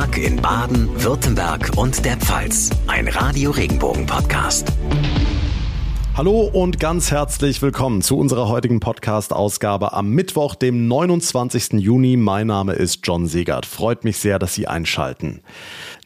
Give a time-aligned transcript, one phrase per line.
[0.00, 2.70] Tag in Baden, Württemberg und der Pfalz.
[2.86, 4.72] Ein Radio Regenbogen Podcast.
[6.16, 11.74] Hallo und ganz herzlich willkommen zu unserer heutigen Podcast-Ausgabe am Mittwoch, dem 29.
[11.74, 12.16] Juni.
[12.16, 13.66] Mein Name ist John Segert.
[13.66, 15.42] Freut mich sehr, dass Sie einschalten.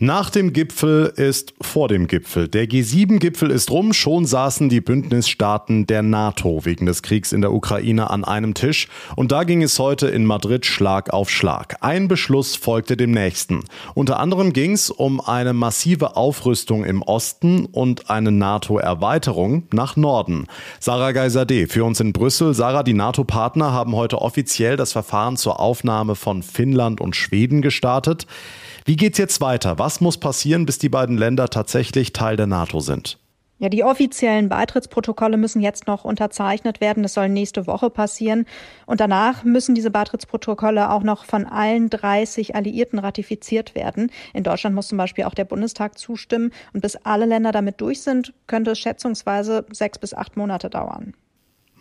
[0.00, 2.48] Nach dem Gipfel ist vor dem Gipfel.
[2.48, 3.92] Der G7-Gipfel ist rum.
[3.92, 8.88] Schon saßen die Bündnisstaaten der NATO wegen des Kriegs in der Ukraine an einem Tisch.
[9.14, 11.76] Und da ging es heute in Madrid Schlag auf Schlag.
[11.80, 13.60] Ein Beschluss folgte dem nächsten.
[13.94, 20.48] Unter anderem ging es um eine massive Aufrüstung im Osten und eine NATO-Erweiterung nach Norden.
[20.80, 22.52] Sarah Geiser-D für uns in Brüssel.
[22.52, 28.26] Sarah, die NATO-Partner haben heute offiziell das Verfahren zur Aufnahme von Finnland und Schweden gestartet.
[28.86, 29.78] Wie geht's jetzt weiter?
[29.78, 33.18] Was muss passieren, bis die beiden Länder tatsächlich Teil der NATO sind?
[33.58, 37.02] Ja, die offiziellen Beitrittsprotokolle müssen jetzt noch unterzeichnet werden.
[37.02, 38.44] Das soll nächste Woche passieren.
[38.84, 44.10] Und danach müssen diese Beitrittsprotokolle auch noch von allen 30 Alliierten ratifiziert werden.
[44.34, 46.52] In Deutschland muss zum Beispiel auch der Bundestag zustimmen.
[46.74, 51.14] Und bis alle Länder damit durch sind, könnte es schätzungsweise sechs bis acht Monate dauern.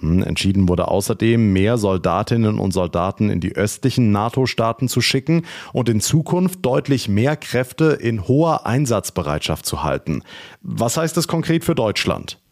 [0.03, 5.87] Hm, entschieden wurde außerdem, mehr Soldatinnen und Soldaten in die östlichen NATO-Staaten zu schicken und
[5.87, 10.23] in Zukunft deutlich mehr Kräfte in hoher Einsatzbereitschaft zu halten.
[10.61, 12.42] Was heißt das konkret für Deutschland?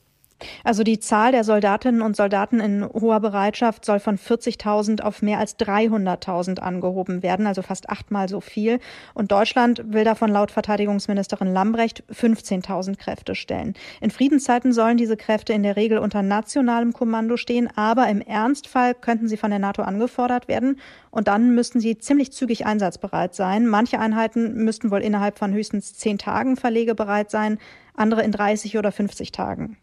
[0.63, 5.39] Also die Zahl der Soldatinnen und Soldaten in hoher Bereitschaft soll von 40.000 auf mehr
[5.39, 8.79] als 300.000 angehoben werden, also fast achtmal so viel.
[9.13, 13.73] Und Deutschland will davon laut Verteidigungsministerin Lambrecht 15.000 Kräfte stellen.
[13.99, 18.93] In Friedenszeiten sollen diese Kräfte in der Regel unter nationalem Kommando stehen, aber im Ernstfall
[18.93, 23.67] könnten sie von der NATO angefordert werden und dann müssten sie ziemlich zügig einsatzbereit sein.
[23.67, 27.59] Manche Einheiten müssten wohl innerhalb von höchstens zehn Tagen verlegebereit sein,
[27.95, 29.77] andere in 30 oder 50 Tagen.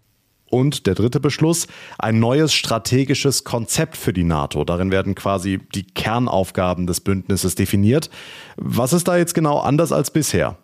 [0.51, 1.67] Und der dritte Beschluss,
[1.99, 4.65] ein neues strategisches Konzept für die NATO.
[4.65, 8.11] Darin werden quasi die Kernaufgaben des Bündnisses definiert.
[8.57, 10.57] Was ist da jetzt genau anders als bisher?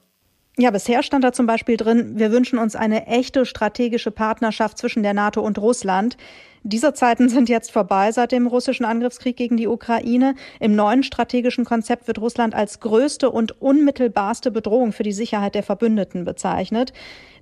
[0.56, 5.02] Ja, bisher stand da zum Beispiel drin, wir wünschen uns eine echte strategische Partnerschaft zwischen
[5.02, 6.16] der NATO und Russland.
[6.66, 10.34] Diese Zeiten sind jetzt vorbei seit dem russischen Angriffskrieg gegen die Ukraine.
[10.60, 15.62] Im neuen strategischen Konzept wird Russland als größte und unmittelbarste Bedrohung für die Sicherheit der
[15.62, 16.94] Verbündeten bezeichnet.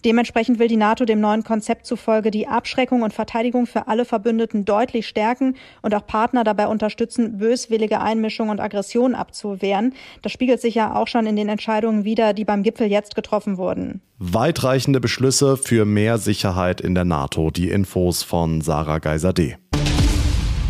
[0.04, 4.64] Dementsprechend will die NATO dem neuen Konzept zufolge die Abschreckung und Verteidigung für alle Verbündeten
[4.64, 9.94] deutlich stärken und auch Partner dabei unterstützen, böswillige Einmischung und Aggression abzuwehren.
[10.22, 13.58] Das spiegelt sich ja auch schon in den Entscheidungen wider, die beim Gipfel jetzt getroffen
[13.58, 14.00] wurden.
[14.18, 17.50] Weitreichende Beschlüsse für mehr Sicherheit in der NATO.
[17.50, 19.58] Die Infos von Sarah Geiser-D.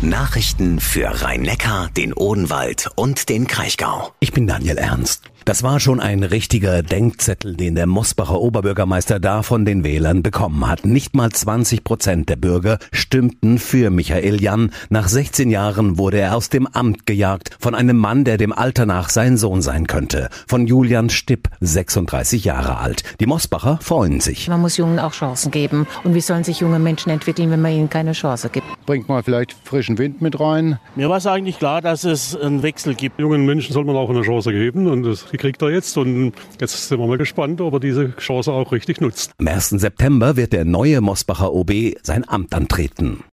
[0.01, 4.11] Nachrichten für Rhein-Neckar, den Odenwald und den Kraichgau.
[4.19, 5.31] Ich bin Daniel Ernst.
[5.45, 10.65] Das war schon ein richtiger Denkzettel, den der Mosbacher Oberbürgermeister da von den Wählern bekommen
[10.65, 10.85] hat.
[10.85, 14.71] Nicht mal 20 Prozent der Bürger stimmten für Michael Jan.
[14.89, 18.85] Nach 16 Jahren wurde er aus dem Amt gejagt von einem Mann, der dem Alter
[18.85, 20.29] nach sein Sohn sein könnte.
[20.47, 23.03] Von Julian Stipp, 36 Jahre alt.
[23.19, 24.47] Die Mosbacher freuen sich.
[24.47, 25.87] Man muss Jungen auch Chancen geben.
[26.05, 28.65] Und wie sollen sich junge Menschen entwickeln, wenn man ihnen keine Chance gibt?
[28.85, 30.79] Bringt mal vielleicht frischen Wind mit rein.
[30.95, 33.19] Mir war es eigentlich klar, dass es einen Wechsel gibt.
[33.19, 35.97] Jungen Menschen soll man auch eine Chance geben und das die kriegt er jetzt.
[35.97, 39.31] Und jetzt sind wir mal gespannt, ob er diese Chance auch richtig nutzt.
[39.37, 39.69] Am 1.
[39.69, 41.71] September wird der neue Mosbacher OB
[42.03, 43.23] sein Amt antreten.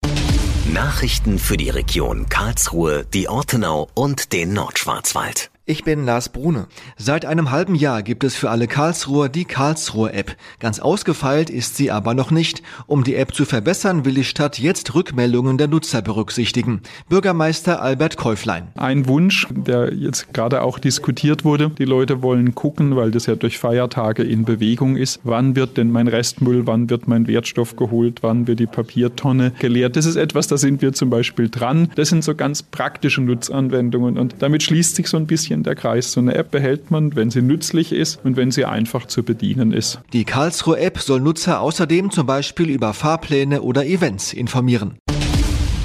[0.72, 5.50] Nachrichten für die Region Karlsruhe, die Ortenau und den Nordschwarzwald.
[5.70, 6.66] Ich bin Lars Brune.
[6.96, 10.36] Seit einem halben Jahr gibt es für alle Karlsruher die Karlsruher App.
[10.58, 12.64] Ganz ausgefeilt ist sie aber noch nicht.
[12.88, 16.80] Um die App zu verbessern, will die Stadt jetzt Rückmeldungen der Nutzer berücksichtigen.
[17.08, 18.66] Bürgermeister Albert Käuflein.
[18.74, 21.70] Ein Wunsch, der jetzt gerade auch diskutiert wurde.
[21.70, 25.20] Die Leute wollen gucken, weil das ja durch Feiertage in Bewegung ist.
[25.22, 29.94] Wann wird denn mein Restmüll, wann wird mein Wertstoff geholt, wann wird die Papiertonne geleert?
[29.94, 31.92] Das ist etwas, da sind wir zum Beispiel dran.
[31.94, 36.12] Das sind so ganz praktische Nutzanwendungen und damit schließt sich so ein bisschen der Kreis.
[36.12, 39.72] So eine App behält man, wenn sie nützlich ist und wenn sie einfach zu bedienen
[39.72, 40.00] ist.
[40.12, 44.98] Die Karlsruhe App soll Nutzer außerdem zum Beispiel über Fahrpläne oder Events informieren.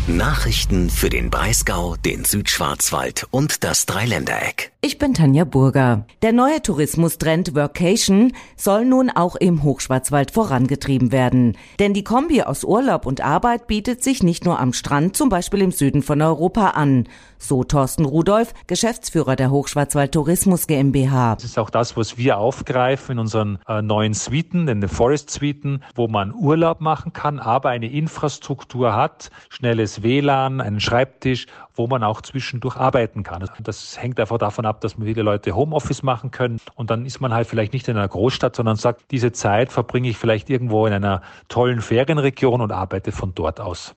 [0.07, 4.71] Nachrichten für den Breisgau, den Südschwarzwald und das Dreiländereck.
[4.87, 6.05] Ich bin Tanja Burger.
[6.21, 11.57] Der neue Tourismustrend Workation soll nun auch im Hochschwarzwald vorangetrieben werden.
[11.79, 15.63] Denn die Kombi aus Urlaub und Arbeit bietet sich nicht nur am Strand, zum Beispiel
[15.63, 17.07] im Süden von Europa an.
[17.39, 21.35] So Thorsten Rudolf, Geschäftsführer der Hochschwarzwald Tourismus GmbH.
[21.35, 25.31] Das ist auch das, was wir aufgreifen in unseren äh, neuen Suiten, in den Forest
[25.31, 31.87] Suiten, wo man Urlaub machen kann, aber eine Infrastruktur hat, schnelles WLAN, einen Schreibtisch, wo
[31.87, 33.49] man auch zwischendurch arbeiten kann.
[33.61, 37.33] Das hängt einfach davon ab, dass viele Leute Homeoffice machen können und dann ist man
[37.33, 40.93] halt vielleicht nicht in einer Großstadt, sondern sagt, diese Zeit verbringe ich vielleicht irgendwo in
[40.93, 43.95] einer tollen Ferienregion und arbeite von dort aus.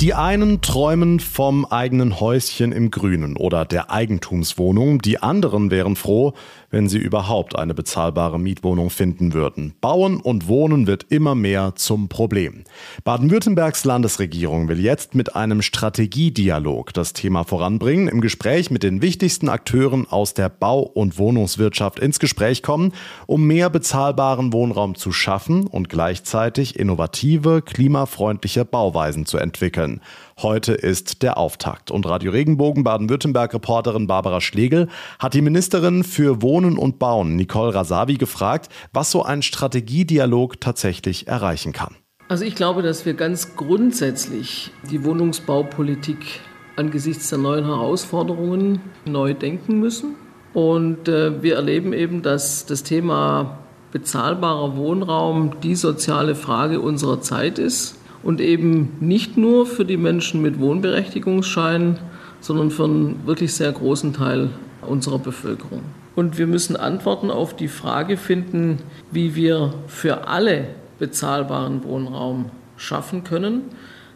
[0.00, 6.34] Die einen träumen vom eigenen Häuschen im Grünen oder der Eigentumswohnung, die anderen wären froh,
[6.70, 9.74] wenn sie überhaupt eine bezahlbare Mietwohnung finden würden.
[9.80, 12.62] Bauen und Wohnen wird immer mehr zum Problem.
[13.02, 19.48] Baden-Württembergs Landesregierung will jetzt mit einem Strategiedialog das Thema voranbringen, im Gespräch mit den wichtigsten
[19.48, 22.92] Akteuren aus der Bau- und Wohnungswirtschaft ins Gespräch kommen,
[23.26, 30.00] um mehr bezahlbaren Wohnraum zu schaffen und gleichzeitig innovative, klimafreundliche Bauweisen zu entwickeln können.
[30.40, 34.88] Heute ist der Auftakt und Radio Regenbogen Baden-Württemberg-Reporterin Barbara Schlegel
[35.18, 41.26] hat die Ministerin für Wohnen und Bauen Nicole Rasavi gefragt, was so ein Strategiedialog tatsächlich
[41.26, 41.96] erreichen kann.
[42.28, 46.40] Also ich glaube, dass wir ganz grundsätzlich die Wohnungsbaupolitik
[46.76, 50.14] angesichts der neuen Herausforderungen neu denken müssen.
[50.54, 53.58] Und äh, wir erleben eben, dass das Thema
[53.90, 60.42] bezahlbarer Wohnraum die soziale Frage unserer Zeit ist und eben nicht nur für die Menschen
[60.42, 61.98] mit Wohnberechtigungsschein,
[62.40, 64.50] sondern für einen wirklich sehr großen Teil
[64.82, 65.82] unserer Bevölkerung.
[66.14, 68.78] Und wir müssen Antworten auf die Frage finden,
[69.12, 70.66] wie wir für alle
[70.98, 73.62] bezahlbaren Wohnraum schaffen können.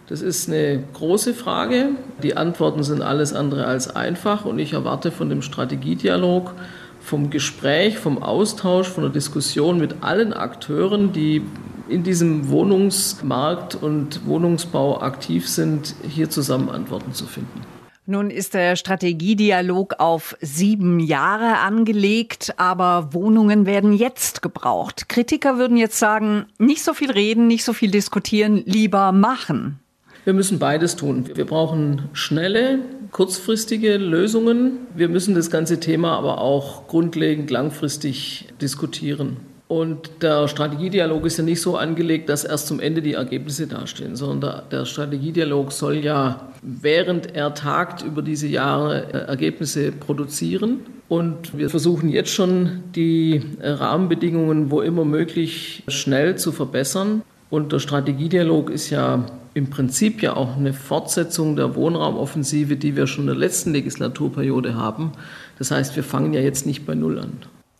[0.09, 1.91] Das ist eine große Frage.
[2.23, 6.55] Die Antworten sind alles andere als einfach und ich erwarte von dem Strategiedialog,
[7.01, 11.43] vom Gespräch, vom Austausch, von der Diskussion mit allen Akteuren, die
[11.89, 17.61] in diesem Wohnungsmarkt und Wohnungsbau aktiv sind, hier zusammen Antworten zu finden.
[18.05, 25.09] Nun ist der Strategiedialog auf sieben Jahre angelegt, aber Wohnungen werden jetzt gebraucht.
[25.09, 29.79] Kritiker würden jetzt sagen, nicht so viel reden, nicht so viel diskutieren, lieber machen.
[30.25, 31.31] Wir müssen beides tun.
[31.35, 32.81] Wir brauchen schnelle,
[33.13, 34.79] kurzfristige Lösungen.
[34.95, 39.37] Wir müssen das ganze Thema aber auch grundlegend langfristig diskutieren.
[39.69, 44.17] Und der Strategiedialog ist ja nicht so angelegt, dass erst zum Ende die Ergebnisse dastehen,
[44.17, 50.81] sondern der, Strategiedialog soll ja, während er tagt, über diese Jahre äh, Ergebnisse produzieren.
[51.09, 57.23] Und wir versuchen jetzt schon, die äh, Rahmenbedingungen, wo immer möglich, schnell zu verbessern.
[57.49, 59.25] Und der Strategiedialog ist ja
[59.55, 64.75] im Prinzip ja auch eine Fortsetzung der Wohnraumoffensive, die wir schon in der letzten Legislaturperiode
[64.75, 65.13] haben.
[65.59, 67.33] Das heißt, wir fangen ja jetzt nicht bei Null an.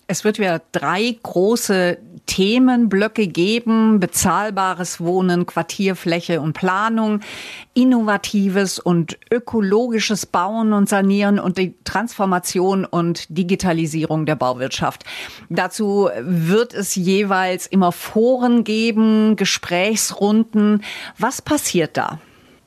[0.07, 4.01] Es wird ja drei große Themenblöcke geben.
[4.01, 7.21] Bezahlbares Wohnen, Quartierfläche und Planung,
[7.75, 15.05] innovatives und ökologisches Bauen und Sanieren und die Transformation und Digitalisierung der Bauwirtschaft.
[15.49, 20.83] Dazu wird es jeweils immer Foren geben, Gesprächsrunden.
[21.19, 22.19] Was passiert da?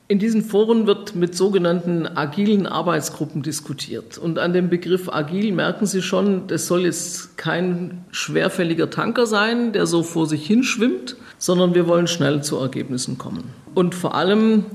[0.07, 4.19] In diesen Foren wird mit sogenannten agilen Arbeitsgruppen diskutiert.
[4.19, 9.73] Und an dem Begriff agil merken Sie schon, das soll jetzt kein schwerfälliger Tanker sein,
[9.73, 13.45] der so vor sich hinschwimmt, sondern wir wollen schnell zu Ergebnissen kommen.
[13.73, 14.65] Und vor allem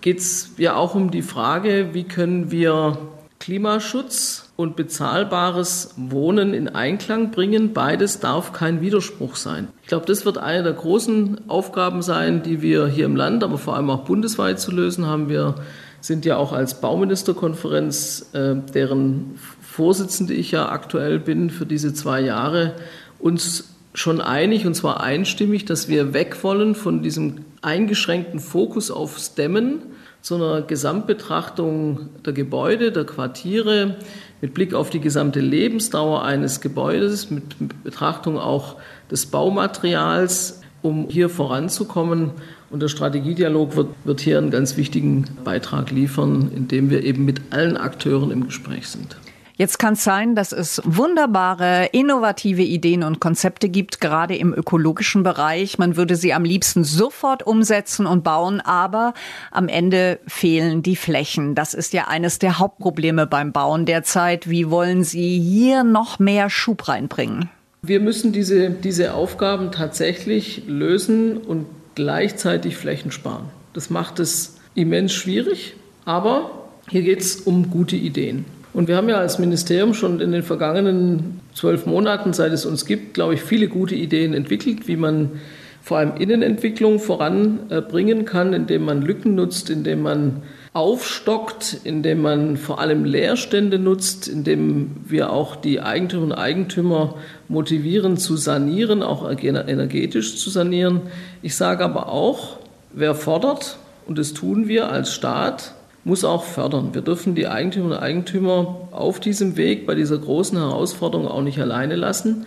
[0.00, 2.98] geht es ja auch um die Frage, wie können wir
[3.38, 7.72] Klimaschutz und bezahlbares Wohnen in Einklang bringen.
[7.72, 9.68] Beides darf kein Widerspruch sein.
[9.82, 13.58] Ich glaube, das wird eine der großen Aufgaben sein, die wir hier im Land, aber
[13.58, 15.28] vor allem auch bundesweit zu lösen haben.
[15.28, 15.54] Wir
[16.00, 22.20] sind ja auch als Bauministerkonferenz, äh, deren Vorsitzende ich ja aktuell bin für diese zwei
[22.20, 22.74] Jahre,
[23.18, 29.34] uns schon einig, und zwar einstimmig, dass wir weg wollen von diesem eingeschränkten Fokus aufs
[29.34, 29.82] Dämmen
[30.22, 33.96] zu einer Gesamtbetrachtung der Gebäude, der Quartiere,
[34.40, 37.44] mit Blick auf die gesamte Lebensdauer eines Gebäudes, mit
[37.84, 38.76] Betrachtung auch
[39.10, 42.30] des Baumaterials, um hier voranzukommen.
[42.70, 47.40] Und der Strategiedialog wird, wird hier einen ganz wichtigen Beitrag liefern, indem wir eben mit
[47.50, 49.16] allen Akteuren im Gespräch sind.
[49.60, 55.22] Jetzt kann es sein, dass es wunderbare, innovative Ideen und Konzepte gibt, gerade im ökologischen
[55.22, 55.76] Bereich.
[55.76, 59.12] Man würde sie am liebsten sofort umsetzen und bauen, aber
[59.50, 61.54] am Ende fehlen die Flächen.
[61.54, 64.48] Das ist ja eines der Hauptprobleme beim Bauen derzeit.
[64.48, 67.50] Wie wollen Sie hier noch mehr Schub reinbringen?
[67.82, 73.50] Wir müssen diese, diese Aufgaben tatsächlich lösen und gleichzeitig Flächen sparen.
[73.74, 75.74] Das macht es immens schwierig,
[76.06, 76.50] aber
[76.88, 78.46] hier geht es um gute Ideen.
[78.72, 82.86] Und wir haben ja als Ministerium schon in den vergangenen zwölf Monaten, seit es uns
[82.86, 85.40] gibt, glaube ich, viele gute Ideen entwickelt, wie man
[85.82, 92.80] vor allem Innenentwicklung voranbringen kann, indem man Lücken nutzt, indem man aufstockt, indem man vor
[92.80, 97.16] allem Leerstände nutzt, indem wir auch die Eigentümerinnen und Eigentümer
[97.48, 101.00] motivieren zu sanieren, auch energetisch zu sanieren.
[101.42, 102.58] Ich sage aber auch,
[102.92, 105.74] wer fordert, und das tun wir als Staat,
[106.04, 106.94] muss auch fördern.
[106.94, 111.60] Wir dürfen die Eigentümerinnen und Eigentümer auf diesem Weg bei dieser großen Herausforderung auch nicht
[111.60, 112.46] alleine lassen.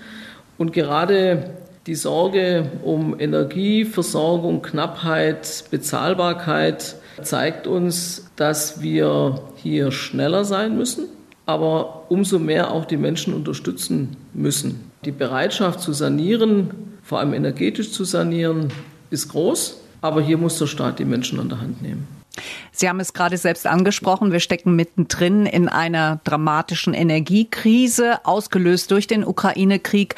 [0.57, 1.51] Und gerade
[1.85, 11.05] die Sorge um Energieversorgung, Knappheit, Bezahlbarkeit zeigt uns, dass wir hier schneller sein müssen,
[11.45, 14.91] aber umso mehr auch die Menschen unterstützen müssen.
[15.05, 16.71] Die Bereitschaft zu sanieren,
[17.03, 18.69] vor allem energetisch zu sanieren,
[19.09, 22.22] ist groß, aber hier muss der Staat die Menschen an der Hand nehmen.
[22.71, 24.31] Sie haben es gerade selbst angesprochen.
[24.31, 30.15] Wir stecken mittendrin in einer dramatischen Energiekrise, ausgelöst durch den Ukraine-Krieg.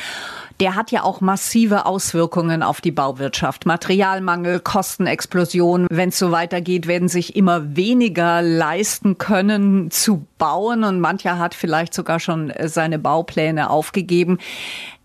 [0.61, 3.65] Der hat ja auch massive Auswirkungen auf die Bauwirtschaft.
[3.65, 5.87] Materialmangel, Kostenexplosion.
[5.89, 11.53] Wenn es so weitergeht, werden sich immer weniger leisten können zu bauen und mancher hat
[11.53, 14.37] vielleicht sogar schon seine Baupläne aufgegeben.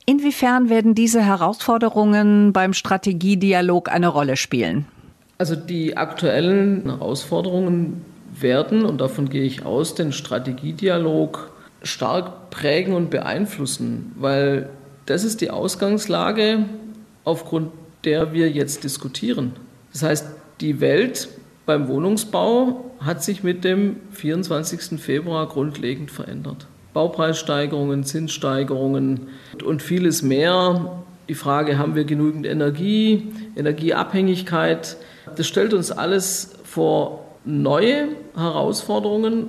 [0.07, 4.87] Inwiefern werden diese Herausforderungen beim Strategiedialog eine Rolle spielen?
[5.41, 8.05] Also die aktuellen Herausforderungen
[8.39, 11.51] werden, und davon gehe ich aus, den Strategiedialog
[11.83, 14.69] stark prägen und beeinflussen, weil
[15.07, 16.67] das ist die Ausgangslage,
[17.25, 17.71] aufgrund
[18.05, 19.55] der wir jetzt diskutieren.
[19.95, 20.27] Das heißt,
[20.61, 21.31] die Welt
[21.65, 25.01] beim Wohnungsbau hat sich mit dem 24.
[25.01, 26.67] Februar grundlegend verändert.
[26.93, 29.29] Baupreissteigerungen, Zinssteigerungen
[29.65, 31.03] und vieles mehr.
[31.31, 34.99] Die Frage, haben wir genügend Energie, Energieabhängigkeit,
[35.37, 39.49] das stellt uns alles vor neue Herausforderungen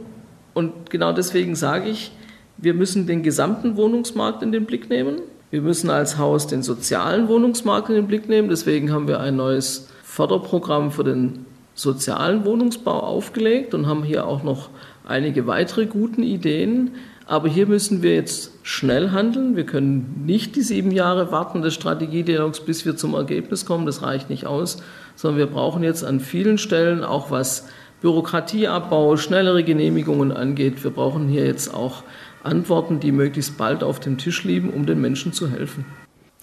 [0.53, 2.11] und genau deswegen sage ich,
[2.57, 5.21] wir müssen den gesamten Wohnungsmarkt in den Blick nehmen.
[5.49, 8.49] Wir müssen als Haus den sozialen Wohnungsmarkt in den Blick nehmen.
[8.49, 14.43] Deswegen haben wir ein neues Förderprogramm für den sozialen Wohnungsbau aufgelegt und haben hier auch
[14.43, 14.69] noch
[15.05, 16.91] einige weitere gute Ideen.
[17.25, 19.55] Aber hier müssen wir jetzt schnell handeln.
[19.55, 23.85] Wir können nicht die sieben Jahre warten des Strategiedialogs, bis wir zum Ergebnis kommen.
[23.85, 24.83] Das reicht nicht aus,
[25.15, 27.67] sondern wir brauchen jetzt an vielen Stellen auch was
[28.01, 30.83] Bürokratieabbau, schnellere Genehmigungen angeht.
[30.83, 32.03] Wir brauchen hier jetzt auch
[32.43, 35.85] Antworten, die möglichst bald auf dem Tisch liegen, um den Menschen zu helfen.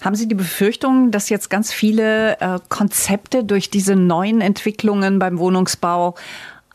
[0.01, 5.39] Haben Sie die Befürchtung, dass jetzt ganz viele äh, Konzepte durch diese neuen Entwicklungen beim
[5.39, 6.15] Wohnungsbau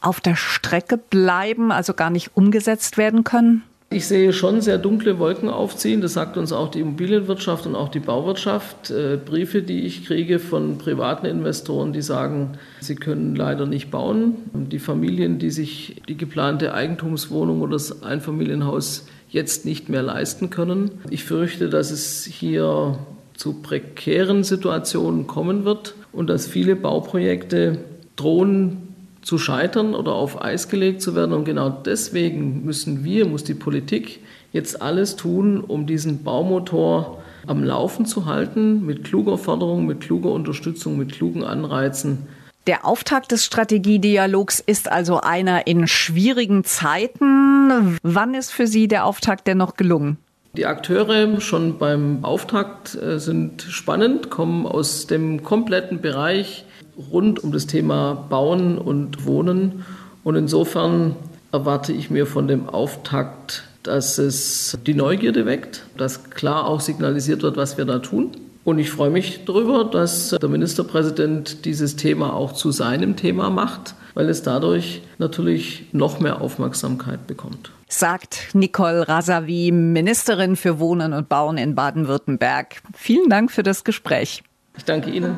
[0.01, 3.63] auf der Strecke bleiben, also gar nicht umgesetzt werden können?
[3.93, 6.01] Ich sehe schon sehr dunkle Wolken aufziehen.
[6.01, 8.89] Das sagt uns auch die Immobilienwirtschaft und auch die Bauwirtschaft.
[8.89, 14.35] Äh, Briefe, die ich kriege von privaten Investoren, die sagen, sie können leider nicht bauen.
[14.53, 20.89] Die Familien, die sich die geplante Eigentumswohnung oder das Einfamilienhaus jetzt nicht mehr leisten können.
[21.11, 22.97] Ich fürchte, dass es hier
[23.35, 27.77] zu prekären Situationen kommen wird und dass viele Bauprojekte
[28.15, 28.82] drohen
[29.23, 31.33] zu scheitern oder auf Eis gelegt zu werden.
[31.33, 34.19] Und genau deswegen müssen wir, muss die Politik
[34.51, 40.31] jetzt alles tun, um diesen Baumotor am Laufen zu halten, mit kluger Förderung, mit kluger
[40.31, 42.27] Unterstützung, mit klugen Anreizen.
[42.67, 47.97] Der Auftakt des Strategiedialogs ist also einer in schwierigen Zeiten.
[48.03, 50.17] Wann ist für Sie der Auftakt denn noch gelungen?
[50.55, 56.63] Die Akteure schon beim Auftakt äh, sind spannend, kommen aus dem kompletten Bereich
[57.11, 59.85] rund um das Thema Bauen und Wohnen.
[60.23, 61.15] Und insofern
[61.51, 67.43] erwarte ich mir von dem Auftakt, dass es die Neugierde weckt, dass klar auch signalisiert
[67.43, 68.31] wird, was wir da tun.
[68.63, 73.93] Und ich freue mich darüber, dass der Ministerpräsident dieses Thema auch zu seinem Thema macht,
[74.13, 77.71] weil es dadurch natürlich noch mehr Aufmerksamkeit bekommt.
[77.89, 82.81] Sagt Nicole Rasavi, Ministerin für Wohnen und Bauen in Baden-Württemberg.
[82.95, 84.43] Vielen Dank für das Gespräch.
[84.77, 85.35] Ich danke Ihnen.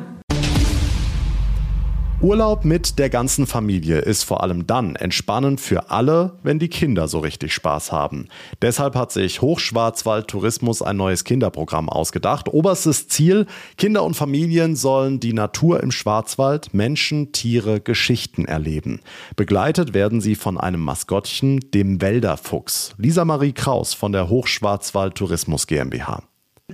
[2.22, 7.08] Urlaub mit der ganzen Familie ist vor allem dann entspannend für alle, wenn die Kinder
[7.08, 8.28] so richtig Spaß haben.
[8.62, 12.48] Deshalb hat sich Hochschwarzwald Tourismus ein neues Kinderprogramm ausgedacht.
[12.48, 13.44] Oberstes Ziel,
[13.76, 19.00] Kinder und Familien sollen die Natur im Schwarzwald, Menschen, Tiere, Geschichten erleben.
[19.36, 22.94] Begleitet werden sie von einem Maskottchen, dem Wälderfuchs.
[22.96, 26.22] Lisa Marie Kraus von der Hochschwarzwald Tourismus GmbH.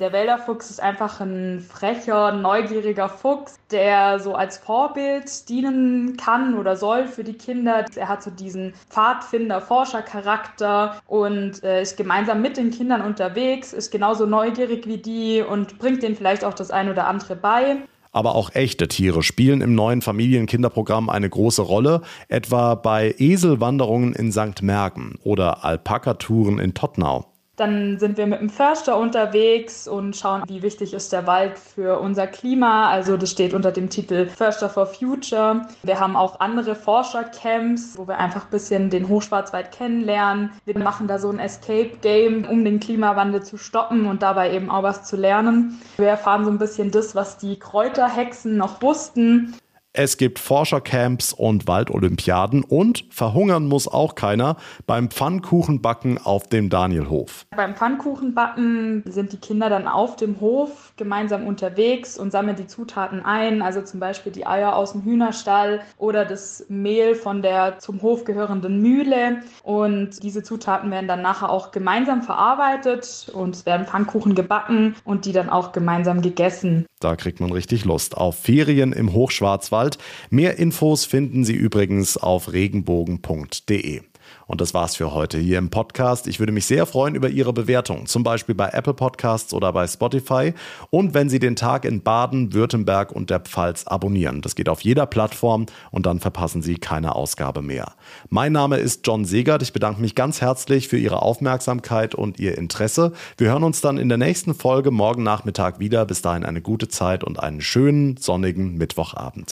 [0.00, 6.76] Der Wälderfuchs ist einfach ein frecher, neugieriger Fuchs, der so als Vorbild dienen kann oder
[6.76, 7.84] soll für die Kinder.
[7.94, 14.24] Er hat so diesen Pfadfinder-Forscher-Charakter und äh, ist gemeinsam mit den Kindern unterwegs, ist genauso
[14.24, 17.76] neugierig wie die und bringt denen vielleicht auch das ein oder andere bei.
[18.12, 24.32] Aber auch echte Tiere spielen im neuen Familienkinderprogramm eine große Rolle, etwa bei Eselwanderungen in
[24.32, 24.62] St.
[24.62, 27.31] Mergen oder Alpakatouren in Tottnau.
[27.56, 32.00] Dann sind wir mit dem Förster unterwegs und schauen, wie wichtig ist der Wald für
[32.00, 32.88] unser Klima.
[32.88, 35.66] Also das steht unter dem Titel Förster for Future.
[35.82, 40.52] Wir haben auch andere Forschercamps, wo wir einfach ein bisschen den Hochschwarzwald kennenlernen.
[40.64, 44.82] Wir machen da so ein Escape-Game, um den Klimawandel zu stoppen und dabei eben auch
[44.82, 45.78] was zu lernen.
[45.98, 49.54] Wir erfahren so ein bisschen das, was die Kräuterhexen noch wussten.
[49.94, 54.56] Es gibt Forschercamps und Waldolympiaden und verhungern muss auch keiner
[54.86, 57.44] beim Pfannkuchenbacken auf dem Danielhof.
[57.54, 63.22] Beim Pfannkuchenbacken sind die Kinder dann auf dem Hof gemeinsam unterwegs und sammeln die Zutaten
[63.22, 68.00] ein, also zum Beispiel die Eier aus dem Hühnerstall oder das Mehl von der zum
[68.00, 69.42] Hof gehörenden Mühle.
[69.62, 75.26] Und diese Zutaten werden dann nachher auch gemeinsam verarbeitet und es werden Pfannkuchen gebacken und
[75.26, 76.86] die dann auch gemeinsam gegessen.
[76.98, 79.81] Da kriegt man richtig Lust auf Ferien im Hochschwarzwald.
[80.30, 84.02] Mehr Infos finden Sie übrigens auf regenbogen.de.
[84.46, 86.26] Und das war's für heute hier im Podcast.
[86.26, 89.86] Ich würde mich sehr freuen über Ihre Bewertung, zum Beispiel bei Apple Podcasts oder bei
[89.86, 90.52] Spotify.
[90.90, 94.42] Und wenn Sie den Tag in Baden, Württemberg und der Pfalz abonnieren.
[94.42, 97.92] Das geht auf jeder Plattform und dann verpassen Sie keine Ausgabe mehr.
[98.28, 99.62] Mein Name ist John Segert.
[99.62, 103.12] Ich bedanke mich ganz herzlich für Ihre Aufmerksamkeit und Ihr Interesse.
[103.36, 106.04] Wir hören uns dann in der nächsten Folge morgen Nachmittag wieder.
[106.04, 109.50] Bis dahin eine gute Zeit und einen schönen sonnigen Mittwochabend.